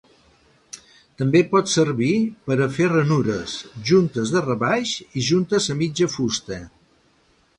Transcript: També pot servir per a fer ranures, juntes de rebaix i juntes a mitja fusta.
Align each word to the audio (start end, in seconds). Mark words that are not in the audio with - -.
També 1.21 1.41
pot 1.51 1.67
servir 1.73 2.13
per 2.47 2.57
a 2.65 2.69
fer 2.77 2.87
ranures, 2.95 3.53
juntes 3.91 4.33
de 4.37 4.43
rebaix 4.47 4.93
i 5.23 5.27
juntes 5.31 5.71
a 5.75 5.79
mitja 5.85 6.11
fusta. 6.17 6.61